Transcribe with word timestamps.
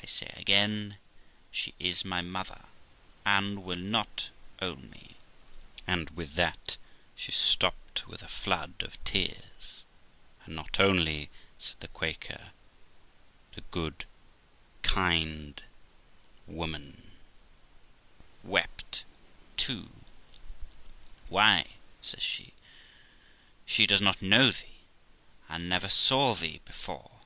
'I 0.00 0.06
say 0.06 0.32
again, 0.36 0.96
she 1.50 1.74
is 1.80 2.04
my 2.04 2.20
mother, 2.20 2.66
and 3.26 3.64
will 3.64 3.74
not 3.80 4.28
own 4.62 4.88
me'; 4.90 5.16
and 5.88 6.08
with 6.10 6.34
that 6.34 6.76
she 7.16 7.32
stopped 7.32 8.06
with 8.06 8.22
a 8.22 8.28
flood 8.28 8.74
of 8.78 9.02
tears. 9.02 9.84
'Not 10.46 10.78
own 10.78 11.04
theel' 11.04 11.26
says 11.58 11.74
the 11.80 11.88
Quaker; 11.88 12.52
and 12.52 12.52
the 13.54 13.60
tender, 13.62 13.68
good 13.72 14.04
creature 14.84 15.64
wept 18.44 19.04
too. 19.56 19.90
'Why', 21.28 21.66
says 22.00 22.22
she, 22.22 22.52
'she 23.66 23.88
does 23.88 24.00
not 24.00 24.22
know 24.22 24.52
thee, 24.52 24.76
and 25.48 25.68
never 25.68 25.88
saw 25.88 26.36
thee 26.36 26.60
be 26.64 26.72
fore.' 26.72 27.18